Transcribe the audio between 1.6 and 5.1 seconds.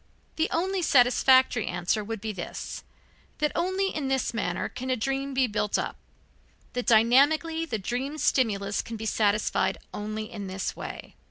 answer would be this, that only in this manner can a